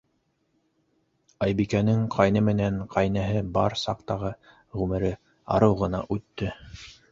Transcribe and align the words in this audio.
Айбикәнең 1.47 2.01
ҡайны 2.15 2.43
менән 2.47 2.79
ҡәйнәһе 2.97 3.45
бар 3.59 3.77
саҡтағы 3.83 4.33
ғүмере 4.81 5.15
арыу 5.59 5.81
ғына 5.85 6.05
үтте. 6.19 6.53